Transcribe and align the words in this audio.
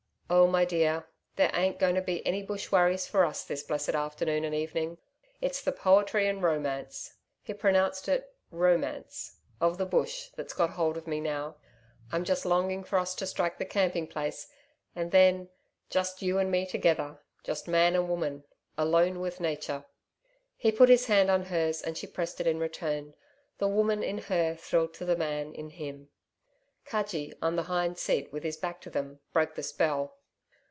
'Oh, 0.33 0.47
my 0.47 0.63
dear, 0.63 1.09
there 1.35 1.51
ain't 1.53 1.77
going 1.77 1.95
to 1.95 2.01
be 2.01 2.25
any 2.25 2.41
bush 2.41 2.71
worries 2.71 3.05
for 3.05 3.25
us 3.25 3.43
this 3.43 3.63
blessed 3.63 3.89
afternoon 3.89 4.45
and 4.45 4.55
evening. 4.55 4.97
It's 5.41 5.61
the 5.61 5.73
poetry 5.73 6.25
and 6.25 6.41
romance' 6.41 7.15
he 7.43 7.53
pronounced 7.53 8.07
it 8.07 8.33
romance 8.49 9.39
'of 9.59 9.77
the 9.77 9.85
bush 9.85 10.29
that's 10.29 10.53
got 10.53 10.69
hold 10.69 10.95
of 10.95 11.05
me 11.05 11.19
now. 11.19 11.57
I'm 12.13 12.23
just 12.23 12.45
longing 12.45 12.85
for 12.85 12.97
us 12.97 13.13
to 13.15 13.27
strike 13.27 13.57
the 13.57 13.65
camping 13.65 14.07
place 14.07 14.47
and 14.95 15.11
then 15.11 15.49
just 15.89 16.21
you 16.21 16.37
and 16.37 16.49
me 16.49 16.65
together 16.65 17.19
just 17.43 17.67
man 17.67 17.93
and 17.93 18.07
woman 18.07 18.45
alone 18.77 19.19
with 19.19 19.41
Nature!' 19.41 19.83
He 20.55 20.71
put 20.71 20.87
his 20.87 21.07
hand 21.07 21.29
on 21.29 21.47
hers 21.47 21.81
and 21.81 21.97
she 21.97 22.07
pressed 22.07 22.39
it 22.39 22.47
in 22.47 22.57
return. 22.57 23.15
The 23.57 23.67
Woman 23.67 24.01
in 24.01 24.19
her 24.19 24.55
thrilled 24.55 24.93
to 24.93 25.03
the 25.03 25.17
Man 25.17 25.53
in 25.53 25.71
him. 25.71 26.07
Cudgee, 26.85 27.33
on 27.41 27.57
the 27.57 27.63
hind 27.63 27.97
seat 27.97 28.31
with 28.31 28.43
his 28.43 28.55
back 28.55 28.79
to 28.79 28.89
them, 28.89 29.19
broke 29.33 29.55
the 29.55 29.63
spell. 29.63 30.15